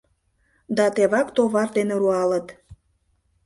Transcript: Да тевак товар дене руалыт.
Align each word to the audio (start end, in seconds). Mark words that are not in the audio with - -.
Да 0.75 0.85
тевак 0.95 1.27
товар 1.35 1.69
дене 1.77 1.95
руалыт. 2.01 2.47